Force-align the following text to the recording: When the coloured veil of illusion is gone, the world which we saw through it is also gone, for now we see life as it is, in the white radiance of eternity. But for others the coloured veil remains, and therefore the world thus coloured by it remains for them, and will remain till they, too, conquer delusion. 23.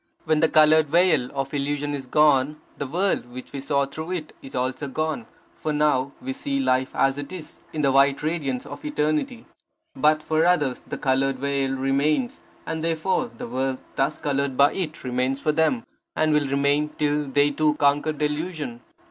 When 0.25 0.39
the 0.39 0.49
coloured 0.49 0.87
veil 0.87 1.29
of 1.31 1.53
illusion 1.53 1.93
is 1.93 2.07
gone, 2.07 2.59
the 2.79 2.87
world 2.87 3.27
which 3.31 3.53
we 3.53 3.59
saw 3.59 3.85
through 3.85 4.13
it 4.13 4.33
is 4.41 4.55
also 4.55 4.87
gone, 4.87 5.27
for 5.59 5.71
now 5.71 6.11
we 6.19 6.33
see 6.33 6.59
life 6.59 6.89
as 6.95 7.19
it 7.19 7.31
is, 7.31 7.59
in 7.71 7.83
the 7.83 7.91
white 7.91 8.23
radiance 8.23 8.65
of 8.65 8.83
eternity. 8.83 9.45
But 9.95 10.23
for 10.23 10.43
others 10.43 10.79
the 10.79 10.97
coloured 10.97 11.37
veil 11.37 11.75
remains, 11.75 12.41
and 12.65 12.83
therefore 12.83 13.29
the 13.37 13.45
world 13.47 13.77
thus 13.95 14.17
coloured 14.17 14.57
by 14.57 14.73
it 14.73 15.03
remains 15.03 15.39
for 15.39 15.51
them, 15.51 15.85
and 16.15 16.33
will 16.33 16.47
remain 16.47 16.89
till 16.97 17.27
they, 17.27 17.51
too, 17.51 17.75
conquer 17.75 18.11
delusion. 18.11 18.69
23. 18.79 18.79